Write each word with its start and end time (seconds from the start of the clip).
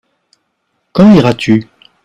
Quand 0.93 1.13
iras-tu? 1.13 1.69